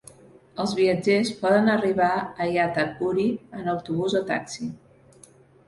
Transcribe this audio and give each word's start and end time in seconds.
Els 0.61 0.71
viatgers 0.79 1.31
poden 1.41 1.69
arribar 1.73 2.09
a 2.17 2.49
Iataqguri 2.55 3.29
en 3.61 3.71
autobús 3.77 4.19
o 4.25 4.25
taxi. 4.35 4.75